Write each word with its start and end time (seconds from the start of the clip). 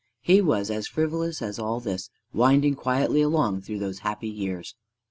He 0.21 0.41
was 0.41 0.71
as 0.71 0.87
frivolous 0.87 1.43
as 1.43 1.59
all 1.59 1.79
this, 1.79 2.09
winding 2.33 2.73
quietly 2.73 3.21
along 3.21 3.61
through 3.61 3.77
those 3.77 3.99
happy 3.99 4.29
years. 4.29 4.73